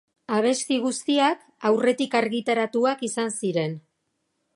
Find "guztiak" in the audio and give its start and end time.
0.85-1.43